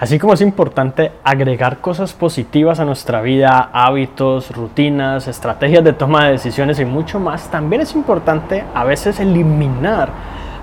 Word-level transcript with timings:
Así 0.00 0.20
como 0.20 0.34
es 0.34 0.40
importante 0.42 1.10
agregar 1.24 1.80
cosas 1.80 2.12
positivas 2.12 2.78
a 2.78 2.84
nuestra 2.84 3.20
vida, 3.20 3.68
hábitos, 3.72 4.54
rutinas, 4.54 5.26
estrategias 5.26 5.82
de 5.82 5.92
toma 5.92 6.26
de 6.26 6.32
decisiones 6.32 6.78
y 6.78 6.84
mucho 6.84 7.18
más, 7.18 7.50
también 7.50 7.82
es 7.82 7.96
importante 7.96 8.62
a 8.74 8.84
veces 8.84 9.18
eliminar 9.18 10.10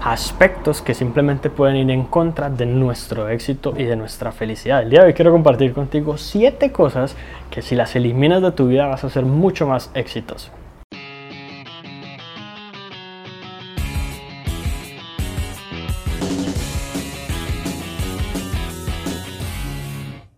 aspectos 0.02 0.82
que 0.82 0.94
simplemente 0.94 1.50
pueden 1.50 1.76
ir 1.76 1.92
en 1.92 2.06
contra 2.06 2.50
de 2.50 2.66
nuestro 2.66 3.28
éxito 3.28 3.74
y 3.76 3.84
de 3.84 3.98
nuestra 3.98 4.32
felicidad. 4.32 4.84
El 4.84 4.92
día 4.92 5.02
de 5.02 5.08
hoy 5.08 5.14
quiero 5.14 5.34
compartir 5.34 5.74
contigo 5.74 6.18
siete 6.18 6.72
cosas 6.72 7.18
que 7.52 7.62
si 7.62 7.76
las 7.76 7.94
eliminas 7.98 8.42
de 8.42 8.54
tu 8.54 8.68
vida 8.68 8.88
vas 8.88 9.04
a 9.04 9.10
ser 9.10 9.26
mucho 9.26 9.68
más 9.68 9.92
exitoso. 9.96 10.50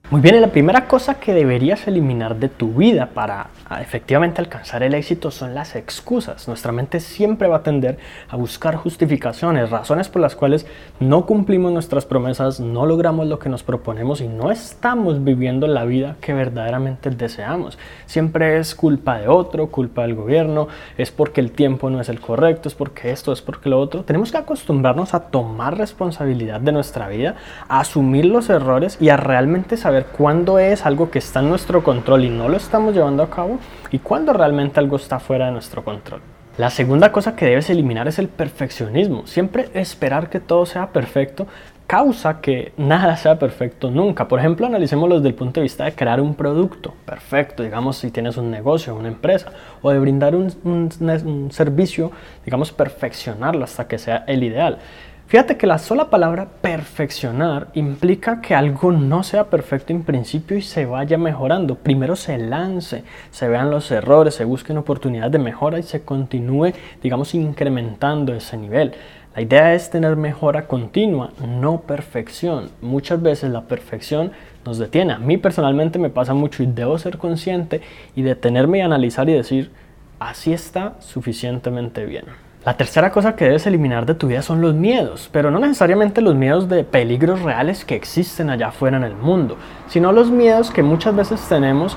Muy 0.09 0.21
bien, 0.21 0.39
la 0.39 0.47
primera 0.47 0.87
cosa 0.87 1.15
que 1.15 1.33
deberías 1.33 1.85
eliminar 1.85 2.37
de 2.37 2.47
tu 2.47 2.69
vida 2.69 3.07
para 3.07 3.47
efectivamente 3.81 4.39
alcanzar 4.39 4.81
el 4.81 4.93
éxito 4.93 5.31
son 5.31 5.53
las 5.53 5.75
excusas. 5.75 6.47
Nuestra 6.47 6.71
mente 6.71 7.01
siempre 7.01 7.49
va 7.49 7.57
a 7.57 7.63
tender 7.63 7.97
a 8.29 8.37
buscar 8.37 8.77
justificaciones, 8.77 9.69
razones 9.69 10.07
por 10.07 10.21
las 10.21 10.33
cuales 10.33 10.65
no 11.01 11.25
cumplimos 11.25 11.73
nuestras 11.73 12.05
promesas, 12.05 12.61
no 12.61 12.85
logramos 12.85 13.27
lo 13.27 13.37
que 13.37 13.49
nos 13.49 13.63
proponemos 13.63 14.21
y 14.21 14.29
no 14.29 14.49
estamos 14.49 15.25
viviendo 15.25 15.67
la 15.67 15.83
vida 15.83 16.15
que 16.21 16.33
verdaderamente 16.33 17.09
deseamos. 17.09 17.77
Siempre 18.05 18.59
es 18.59 18.75
culpa 18.75 19.17
de 19.17 19.27
otro, 19.27 19.67
culpa 19.67 20.03
del 20.03 20.15
gobierno, 20.15 20.69
es 20.97 21.11
porque 21.11 21.41
el 21.41 21.51
tiempo 21.51 21.89
no 21.89 21.99
es 21.99 22.07
el 22.07 22.21
correcto, 22.21 22.69
es 22.69 22.75
porque 22.75 23.11
esto, 23.11 23.33
es 23.33 23.41
porque 23.41 23.67
lo 23.67 23.77
otro. 23.77 24.05
Tenemos 24.05 24.31
que 24.31 24.37
acostumbrarnos 24.37 25.13
a 25.13 25.23
tomar 25.23 25.77
responsabilidad 25.77 26.61
de 26.61 26.71
nuestra 26.71 27.09
vida, 27.09 27.35
a 27.67 27.81
asumir 27.81 28.23
los 28.23 28.49
errores 28.49 28.97
y 29.01 29.09
a 29.09 29.17
realmente 29.17 29.75
saber 29.75 29.96
cuándo 30.05 30.59
es 30.59 30.85
algo 30.85 31.09
que 31.11 31.19
está 31.19 31.39
en 31.39 31.49
nuestro 31.49 31.83
control 31.83 32.25
y 32.25 32.29
no 32.29 32.49
lo 32.49 32.57
estamos 32.57 32.93
llevando 32.93 33.23
a 33.23 33.29
cabo 33.29 33.59
y 33.91 33.99
cuándo 33.99 34.33
realmente 34.33 34.79
algo 34.79 34.97
está 34.97 35.19
fuera 35.19 35.47
de 35.47 35.51
nuestro 35.51 35.83
control. 35.83 36.21
La 36.57 36.71
segunda 36.71 37.11
cosa 37.11 37.35
que 37.35 37.45
debes 37.45 37.69
eliminar 37.69 38.07
es 38.07 38.17
el 38.17 38.29
perfeccionismo. 38.29 39.27
Siempre 39.27 39.69
esperar 39.73 40.29
que 40.29 40.39
todo 40.39 40.65
sea 40.65 40.87
perfecto 40.91 41.45
causa 41.87 42.41
que 42.41 42.73
nada 42.77 43.15
sea 43.15 43.39
perfecto 43.39 43.89
nunca. 43.89 44.27
Por 44.27 44.39
ejemplo, 44.39 44.65
analicémoslo 44.67 45.15
desde 45.15 45.29
el 45.29 45.35
punto 45.35 45.61
de 45.61 45.63
vista 45.63 45.85
de 45.85 45.93
crear 45.93 46.19
un 46.19 46.35
producto 46.35 46.93
perfecto, 47.05 47.63
digamos 47.63 47.97
si 47.97 48.11
tienes 48.11 48.37
un 48.37 48.51
negocio, 48.51 48.93
una 48.95 49.07
empresa, 49.07 49.51
o 49.81 49.91
de 49.91 49.99
brindar 49.99 50.35
un, 50.35 50.51
un 50.63 51.51
servicio, 51.51 52.11
digamos 52.43 52.71
perfeccionarlo 52.73 53.63
hasta 53.63 53.87
que 53.87 53.97
sea 53.97 54.25
el 54.27 54.43
ideal. 54.43 54.79
Fíjate 55.27 55.57
que 55.57 55.67
la 55.67 55.77
sola 55.77 56.09
palabra 56.09 56.47
perfeccionar 56.61 57.67
implica 57.73 58.39
que 58.39 58.55
algo 58.55 58.93
no 58.93 59.23
sea 59.23 59.49
perfecto 59.49 59.91
en 59.91 60.03
principio 60.03 60.55
y 60.55 60.61
se 60.61 60.85
vaya 60.85 61.17
mejorando. 61.17 61.75
Primero 61.75 62.15
se 62.15 62.37
lance, 62.37 63.03
se 63.29 63.49
vean 63.49 63.69
los 63.69 63.91
errores, 63.91 64.35
se 64.35 64.45
busquen 64.45 64.77
oportunidades 64.77 65.33
de 65.33 65.39
mejora 65.39 65.79
y 65.79 65.83
se 65.83 66.03
continúe, 66.03 66.71
digamos, 67.03 67.35
incrementando 67.35 68.33
ese 68.33 68.55
nivel. 68.55 68.93
La 69.35 69.41
idea 69.41 69.73
es 69.73 69.89
tener 69.89 70.15
mejora 70.15 70.65
continua, 70.65 71.33
no 71.45 71.81
perfección. 71.81 72.69
Muchas 72.81 73.21
veces 73.21 73.51
la 73.51 73.63
perfección 73.63 74.31
nos 74.63 74.77
detiene. 74.77 75.11
A 75.11 75.19
mí 75.19 75.35
personalmente 75.35 75.99
me 75.99 76.09
pasa 76.09 76.33
mucho 76.33 76.63
y 76.63 76.67
debo 76.67 76.97
ser 76.99 77.17
consciente 77.17 77.81
y 78.15 78.21
detenerme 78.21 78.77
y 78.77 78.81
analizar 78.81 79.27
y 79.27 79.33
decir, 79.33 79.71
así 80.19 80.53
está 80.53 80.95
suficientemente 81.01 82.05
bien. 82.05 82.46
La 82.67 82.75
tercera 82.75 83.11
cosa 83.11 83.37
que 83.37 83.45
debes 83.45 83.65
eliminar 83.65 84.05
de 84.05 84.13
tu 84.13 84.27
vida 84.27 84.41
son 84.41 84.59
los 84.59 84.75
miedos, 84.75 85.29
pero 85.31 85.49
no 85.49 85.57
necesariamente 85.57 86.19
los 86.19 86.35
miedos 86.35 86.67
de 86.67 86.83
peligros 86.83 87.41
reales 87.41 87.85
que 87.85 87.95
existen 87.95 88.49
allá 88.49 88.67
afuera 88.67 88.97
en 88.97 89.05
el 89.05 89.15
mundo, 89.15 89.55
sino 89.87 90.11
los 90.11 90.29
miedos 90.29 90.69
que 90.69 90.83
muchas 90.83 91.15
veces 91.15 91.39
tenemos, 91.47 91.95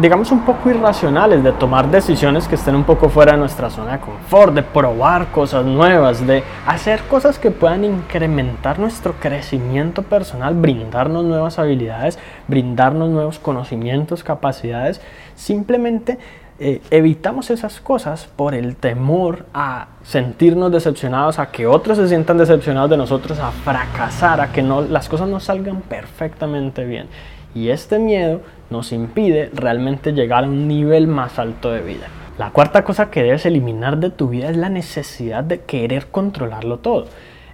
digamos 0.00 0.32
un 0.32 0.46
poco 0.46 0.70
irracionales, 0.70 1.44
de 1.44 1.52
tomar 1.52 1.90
decisiones 1.90 2.48
que 2.48 2.54
estén 2.54 2.74
un 2.74 2.84
poco 2.84 3.10
fuera 3.10 3.32
de 3.32 3.38
nuestra 3.38 3.68
zona 3.68 3.92
de 3.92 4.00
confort, 4.00 4.54
de 4.54 4.62
probar 4.62 5.26
cosas 5.26 5.66
nuevas, 5.66 6.26
de 6.26 6.42
hacer 6.66 7.02
cosas 7.02 7.38
que 7.38 7.50
puedan 7.50 7.84
incrementar 7.84 8.78
nuestro 8.78 9.12
crecimiento 9.20 10.04
personal, 10.04 10.54
brindarnos 10.54 11.22
nuevas 11.26 11.58
habilidades, 11.58 12.18
brindarnos 12.46 13.10
nuevos 13.10 13.38
conocimientos, 13.38 14.24
capacidades, 14.24 15.02
simplemente 15.34 16.16
eh, 16.60 16.80
evitamos 16.90 17.50
esas 17.50 17.80
cosas 17.80 18.28
por 18.34 18.52
el 18.52 18.74
temor 18.74 19.46
a 19.54 19.88
sentirnos 20.02 20.72
decepcionados, 20.72 21.38
a 21.38 21.52
que 21.52 21.68
otros 21.68 21.98
se 21.98 22.08
sientan 22.08 22.36
decepcionados 22.36 22.90
de 22.90 22.96
nosotros, 22.96 23.38
a 23.38 23.52
fracasar, 23.52 24.40
a 24.40 24.50
que 24.50 24.62
las 24.62 25.08
cosas 25.08 25.28
no 25.28 25.38
salgan 25.38 25.82
perfectamente 25.82 26.84
bien. 26.84 27.06
Y 27.54 27.68
este 27.68 28.00
miedo 28.00 28.40
nos 28.70 28.92
impide 28.92 29.50
realmente 29.54 30.12
llegar 30.12 30.44
a 30.44 30.48
un 30.48 30.66
nivel 30.66 31.06
más 31.06 31.38
alto 31.38 31.70
de 31.70 31.80
vida. 31.80 32.08
La 32.38 32.50
cuarta 32.50 32.82
cosa 32.82 33.10
que 33.10 33.22
debes 33.22 33.46
eliminar 33.46 33.98
de 33.98 34.10
tu 34.10 34.28
vida 34.28 34.50
es 34.50 34.56
la 34.56 34.68
necesidad 34.68 35.44
de 35.44 35.60
querer 35.60 36.06
controlarlo 36.06 36.78
todo. 36.78 37.06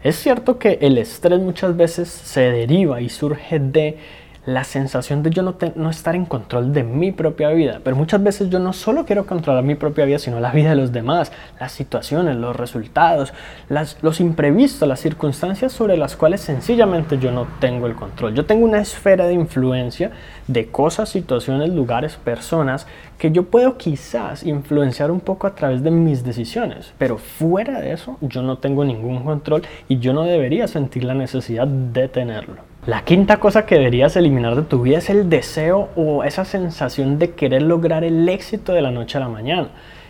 Es 0.02 0.16
cierto 0.16 0.58
que 0.58 0.78
el 0.82 0.98
estrés 0.98 1.40
muchas 1.40 1.76
veces 1.76 2.08
se 2.08 2.40
deriva 2.50 3.00
y 3.00 3.08
surge 3.08 3.58
de 3.58 3.98
la 4.46 4.64
sensación 4.64 5.22
de 5.22 5.30
yo 5.30 5.42
no, 5.42 5.56
no, 5.74 5.90
estar 5.90 6.14
en 6.14 6.26
control 6.26 6.72
de 6.72 6.82
mi 6.82 7.12
propia 7.12 7.48
vida. 7.50 7.80
Pero 7.82 7.96
muchas 7.96 8.22
veces 8.22 8.50
yo 8.50 8.58
no 8.58 8.72
solo 8.72 9.06
quiero 9.06 9.26
controlar 9.26 9.64
mi 9.64 9.74
propia 9.74 10.04
vida, 10.04 10.18
sino 10.18 10.40
la 10.40 10.52
vida 10.52 10.70
de 10.70 10.76
los 10.76 10.92
demás, 10.92 11.32
las 11.58 11.72
situaciones, 11.72 12.36
los 12.36 12.54
resultados, 12.54 13.32
los 13.68 14.20
imprevistos, 14.20 14.88
las 14.88 15.00
circunstancias 15.00 15.72
sobre 15.72 15.96
las 15.96 16.16
cuales 16.16 16.40
sencillamente 16.40 17.18
yo 17.18 17.30
no 17.30 17.46
tengo 17.58 17.86
el 17.86 17.94
control. 17.94 18.34
Yo 18.34 18.44
tengo 18.44 18.64
una 18.64 18.80
esfera 18.80 19.26
de 19.26 19.34
influencia 19.34 20.10
de 20.46 20.66
cosas, 20.66 21.08
situaciones, 21.08 21.70
lugares, 21.70 22.16
personas 22.16 22.86
que 23.18 23.32
yo 23.32 23.44
puedo 23.44 23.78
quizás 23.78 24.42
influenciar 24.44 25.10
un 25.10 25.20
poco 25.20 25.46
a 25.46 25.54
través 25.54 25.82
de 25.82 25.90
mis 25.90 26.24
decisiones. 26.24 26.92
Pero 26.98 27.16
fuera 27.16 27.80
de 27.80 27.92
eso, 27.92 28.18
yo 28.20 28.42
no 28.42 28.58
tengo 28.58 28.84
ningún 28.84 29.24
control 29.24 29.62
y 29.88 29.98
yo 29.98 30.12
no 30.12 30.24
debería 30.24 30.68
sentir 30.68 31.04
la 31.04 31.14
necesidad 31.14 31.66
de 31.66 32.08
tenerlo. 32.08 32.73
La 32.86 33.02
quinta 33.02 33.38
cosa 33.38 33.64
que 33.64 33.76
deberías 33.76 34.14
eliminar 34.14 34.56
de 34.56 34.62
tu 34.62 34.82
vida 34.82 34.98
es 34.98 35.08
el 35.08 35.30
deseo 35.30 35.88
o 35.96 36.22
esa 36.22 36.44
sensación 36.44 37.18
de 37.18 37.30
querer 37.30 37.62
lograr 37.62 38.04
el 38.04 38.28
éxito 38.28 38.74
de 38.74 38.82
la 38.82 38.90
noche 38.90 39.16
a 39.16 39.22
la 39.22 39.30
mañana. 39.30 39.68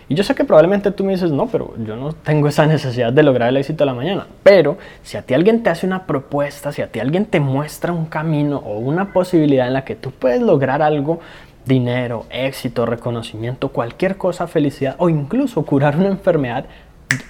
Y 0.08 0.16
yo 0.16 0.24
sé 0.24 0.34
que 0.34 0.42
probablemente 0.42 0.90
tú 0.90 1.04
me 1.04 1.12
dices, 1.12 1.30
no, 1.30 1.46
pero 1.46 1.72
yo 1.78 1.94
no 1.94 2.14
tengo 2.14 2.48
esa 2.48 2.66
necesidad 2.66 3.12
de 3.12 3.22
lograr 3.22 3.50
el 3.50 3.58
éxito 3.58 3.84
de 3.84 3.86
la 3.86 3.94
mañana. 3.94 4.26
Pero 4.42 4.76
si 5.04 5.16
a 5.16 5.22
ti 5.22 5.34
alguien 5.34 5.62
te 5.62 5.70
hace 5.70 5.86
una 5.86 6.04
propuesta, 6.04 6.72
si 6.72 6.82
a 6.82 6.90
ti 6.90 6.98
alguien 6.98 7.26
te 7.26 7.38
muestra 7.38 7.92
un 7.92 8.06
camino 8.06 8.56
o 8.58 8.80
una 8.80 9.12
posibilidad 9.12 9.68
en 9.68 9.74
la 9.74 9.84
que 9.84 9.94
tú 9.94 10.10
puedes 10.10 10.42
lograr 10.42 10.82
algo, 10.82 11.20
dinero, 11.64 12.26
éxito, 12.28 12.86
reconocimiento, 12.86 13.68
cualquier 13.68 14.16
cosa, 14.16 14.48
felicidad 14.48 14.96
o 14.98 15.08
incluso 15.08 15.64
curar 15.64 15.96
una 15.96 16.08
enfermedad, 16.08 16.66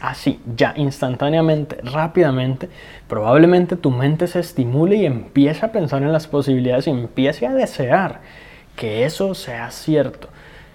así, 0.01 0.41
ya 0.57 0.75
instantáneamente, 0.77 1.79
rápidamente, 1.83 2.69
probablemente 3.09 3.77
tu 3.77 3.91
mente 3.91 4.27
se 4.27 4.41
estimule 4.41 4.97
y 4.97 5.07
empiece 5.07 5.65
a 5.65 5.73
pensar 5.73 6.03
en 6.03 6.13
las 6.13 6.27
posibilidades 6.27 6.87
y 6.87 6.91
empiece 6.91 7.47
a 7.47 7.55
desear 7.55 8.21
que 8.77 9.05
eso 9.05 9.35
sea 9.35 9.71
cierto. 9.71 10.29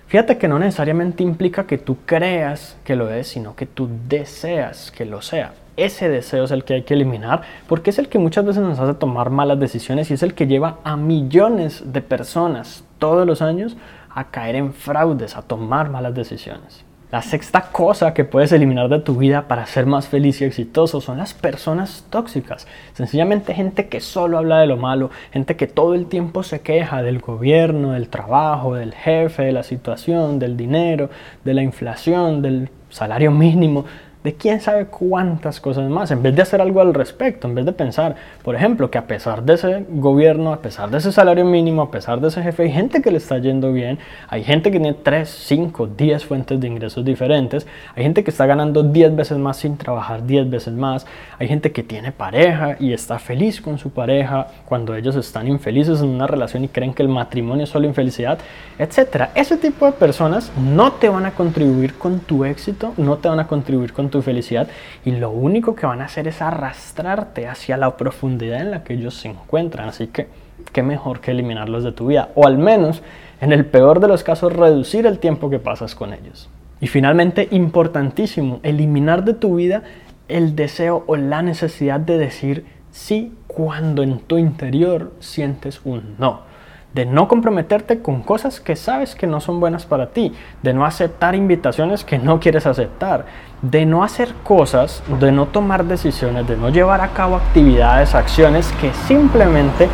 Fíjate 0.08 0.38
que 0.38 0.48
no 0.48 0.58
necesariamente 0.58 1.22
implica 1.22 1.68
que 1.68 1.78
tú 1.78 1.98
creas 2.06 2.78
que 2.84 2.96
lo 2.96 3.12
es, 3.12 3.28
sino 3.28 3.56
que 3.56 3.68
tú 3.68 3.90
deseas 4.08 4.90
que 4.90 5.06
lo 5.06 5.22
sea. 5.22 5.54
Ese 5.78 6.10
deseo 6.10 6.46
es 6.46 6.52
el 6.52 6.64
que 6.64 6.74
hay 6.74 6.82
que 6.82 6.96
eliminar 6.96 7.44
porque 7.68 7.92
es 7.92 8.00
el 8.00 8.10
que 8.10 8.20
muchas 8.20 8.44
veces 8.44 8.64
nos 8.64 8.80
hace 8.80 8.96
tomar 8.96 9.30
malas 9.30 9.60
decisiones 9.60 10.10
y 10.10 10.16
es 10.16 10.24
el 10.24 10.34
que 10.34 10.48
lleva 10.48 10.80
a 10.84 10.98
millones 10.98 11.94
de 11.94 12.02
personas 12.02 12.84
todos 12.98 13.26
los 13.26 13.42
años 13.42 13.78
a 14.10 14.32
caer 14.32 14.56
en 14.56 14.74
fraudes, 14.74 15.38
a 15.38 15.44
tomar 15.44 15.90
malas 15.90 16.16
decisiones. 16.16 16.84
La 17.12 17.24
sexta 17.24 17.72
cosa 17.72 18.14
que 18.14 18.24
puedes 18.24 18.52
eliminar 18.52 18.88
de 18.88 19.00
tu 19.00 19.16
vida 19.16 19.48
para 19.48 19.66
ser 19.66 19.88
más 19.88 20.08
feliz 20.08 20.42
y 20.42 20.46
exitoso 20.46 21.02
son 21.02 21.18
las 21.18 21.34
personas 21.34 22.06
tóxicas. 22.12 22.68
Sencillamente 22.94 23.56
gente 23.56 23.88
que 23.88 24.00
solo 24.00 24.38
habla 24.38 24.60
de 24.60 24.68
lo 24.68 24.78
malo, 24.78 25.10
gente 25.32 25.56
que 25.56 25.66
todo 25.66 25.96
el 25.96 26.06
tiempo 26.06 26.44
se 26.44 26.62
queja 26.62 27.02
del 27.02 27.18
gobierno, 27.18 27.94
del 27.94 28.10
trabajo, 28.10 28.76
del 28.76 28.94
jefe, 28.94 29.42
de 29.42 29.54
la 29.54 29.64
situación, 29.64 30.38
del 30.38 30.56
dinero, 30.56 31.10
de 31.44 31.56
la 31.56 31.64
inflación, 31.64 32.44
del 32.44 32.70
salario 32.90 33.32
mínimo, 33.32 33.86
de 34.24 34.34
quién 34.34 34.60
sabe 34.60 34.86
cuántas 34.88 35.62
cosas 35.62 35.90
más, 35.90 36.12
en 36.12 36.22
vez 36.22 36.36
de 36.36 36.42
hacer 36.42 36.60
algo 36.60 36.82
al 36.82 36.94
respecto, 36.94 37.48
en 37.48 37.56
vez 37.56 37.66
de 37.66 37.72
pensar, 37.72 38.16
por 38.44 38.54
ejemplo, 38.54 38.92
que 38.92 38.98
a 38.98 39.08
pesar 39.08 39.44
de 39.44 39.54
ese 39.54 39.86
gobierno, 39.90 40.52
a 40.52 40.62
pesar 40.62 40.90
de 40.90 40.98
ese 40.98 41.14
salario 41.14 41.46
mínimo, 41.46 41.84
a 41.84 41.92
pesar 41.92 42.20
de 42.20 42.28
ese 42.28 42.44
jefe, 42.44 42.64
hay 42.64 42.72
gente 42.72 43.02
que 43.02 43.12
le 43.12 43.18
está 43.18 43.38
yendo 43.38 43.72
bien, 43.72 43.98
hay 44.28 44.44
gente 44.44 44.72
que 44.72 44.80
tiene 44.80 44.94
3, 44.94 45.30
5, 45.30 45.88
10 45.96 46.26
fuentes 46.26 46.60
de 46.60 46.68
ingresos 46.68 47.06
diferentes, 47.06 47.66
hay 47.96 48.04
gente 48.04 48.24
que 48.26 48.32
está 48.32 48.46
ganando 48.46 48.84
10 48.84 49.16
veces 49.16 49.38
más 49.38 49.56
sin 49.56 49.78
trabajar 49.78 50.26
10 50.26 50.50
veces 50.50 50.74
más, 50.74 51.08
hay 51.38 51.48
gente 51.48 51.72
que 51.72 51.84
tiene 51.84 52.12
pareja 52.12 52.76
y 52.78 52.92
está 52.92 53.20
feliz 53.20 53.62
con 53.62 53.78
su 53.78 53.92
pareja 53.92 54.48
cuando 54.66 54.96
ellos 54.96 55.16
están 55.16 55.48
infelices 55.48 56.02
en 56.02 56.10
una 56.10 56.28
relación 56.28 56.66
y 56.66 56.68
creen 56.68 56.94
que 56.94 57.04
el 57.04 57.10
matrimonio 57.10 57.64
es 57.64 57.70
solo 57.70 57.88
infelicidad, 57.88 58.38
etc. 58.78 59.30
Ese 59.34 59.56
tipo 59.56 59.86
de 59.86 59.94
personas 59.94 60.52
no 60.62 60.92
te 60.94 61.08
van 61.08 61.26
a 61.26 61.32
contribuir 61.32 61.94
con 61.94 62.20
tu 62.20 62.44
éxito, 62.44 62.94
no 62.98 63.18
te 63.18 63.30
van 63.30 63.40
a 63.40 63.48
contribuir 63.48 63.94
con 63.94 64.10
felicidad 64.22 64.68
y 65.06 65.12
lo 65.12 65.30
único 65.32 65.76
que 65.76 65.86
van 65.86 66.02
a 66.02 66.06
hacer 66.06 66.28
es 66.28 66.42
arrastrarte 66.42 67.48
hacia 67.48 67.78
la 67.78 67.98
profundidad 67.98 68.62
en 68.62 68.72
la 68.72 68.84
que 68.84 68.94
ellos 68.94 69.16
se 69.16 69.30
encuentran. 69.30 69.90
Así 69.90 70.08
que 70.08 70.28
qué 70.72 70.84
mejor 70.84 71.20
que 71.22 71.32
eliminarlos 71.32 71.84
de 71.84 71.92
tu 71.92 72.08
vida. 72.08 72.30
O 72.36 72.46
al 72.46 72.58
menos, 72.58 73.02
en 73.42 73.52
el 73.52 73.66
peor 73.66 74.00
de 74.00 74.08
los 74.08 74.24
casos, 74.24 74.54
reducir 74.54 75.06
el 75.06 75.20
tiempo 75.20 75.50
que 75.50 75.60
pasas 75.60 75.96
con 75.96 76.14
ellos. 76.14 76.50
Y 76.82 76.88
finalmente, 76.88 77.48
importantísimo, 77.52 78.60
eliminar 78.64 79.24
de 79.24 79.34
tu 79.34 79.56
vida 79.56 79.84
el 80.28 80.56
deseo 80.56 81.04
o 81.08 81.16
la 81.16 81.42
necesidad 81.42 82.00
de 82.00 82.18
decir 82.18 82.66
sí 82.92 83.34
cuando 83.48 84.04
en 84.04 84.20
tu 84.20 84.38
interior 84.38 85.14
sientes 85.20 85.82
un 85.84 86.16
no 86.18 86.49
de 86.94 87.06
no 87.06 87.28
comprometerte 87.28 88.02
con 88.02 88.22
cosas 88.22 88.60
que 88.60 88.76
sabes 88.76 89.16
que 89.16 89.28
no 89.28 89.42
son 89.42 89.60
buenas 89.60 89.86
para 89.86 90.08
ti, 90.08 90.34
de 90.64 90.74
no 90.74 90.86
aceptar 90.86 91.36
invitaciones 91.36 92.04
que 92.04 92.18
no 92.18 92.40
quieres 92.40 92.66
aceptar, 92.66 93.26
de 93.62 93.86
no 93.86 94.04
hacer 94.04 94.34
cosas, 94.44 95.04
de 95.20 95.32
no 95.32 95.48
tomar 95.48 95.86
decisiones, 95.86 96.48
de 96.48 96.58
no 96.58 96.70
llevar 96.70 97.02
a 97.02 97.10
cabo 97.10 97.36
actividades, 97.36 98.16
acciones 98.16 98.72
que 98.82 98.92
simplemente 98.94 99.88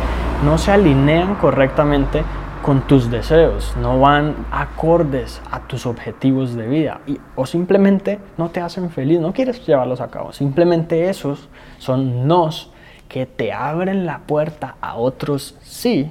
no 0.44 0.56
se 0.56 0.72
alinean 0.72 1.34
correctamente 1.34 2.22
con 2.62 2.80
tus 2.80 3.10
deseos, 3.10 3.76
no 3.80 4.00
van 4.00 4.34
acordes 4.50 5.40
a 5.50 5.60
tus 5.60 5.86
objetivos 5.86 6.54
de 6.54 6.66
vida 6.66 7.00
y, 7.06 7.20
o 7.36 7.46
simplemente 7.46 8.18
no 8.38 8.48
te 8.50 8.60
hacen 8.60 8.90
feliz, 8.90 9.20
no 9.20 9.32
quieres 9.32 9.64
llevarlos 9.66 10.00
a 10.00 10.08
cabo. 10.08 10.32
Simplemente 10.32 11.08
esos 11.08 11.48
son 11.78 12.26
nos 12.26 12.72
que 13.08 13.26
te 13.26 13.52
abren 13.52 14.04
la 14.04 14.20
puerta 14.20 14.76
a 14.80 14.96
otros 14.96 15.56
sí 15.60 16.10